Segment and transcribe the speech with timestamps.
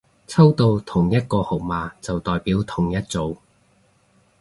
[0.25, 3.37] 抽到同一個號碼就代表同一組